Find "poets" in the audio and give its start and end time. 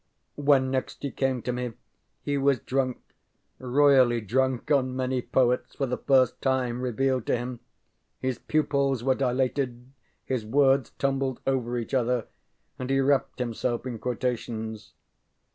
5.21-5.75